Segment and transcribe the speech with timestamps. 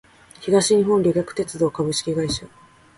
[0.39, 2.47] 東日本旅客鉄道株式会社